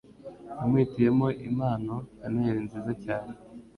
Yamuhitiyemo 0.59 1.27
impano 1.47 1.95
ya 2.19 2.27
Noheri 2.31 2.61
nziza 2.65 2.91
cyane 3.03 3.33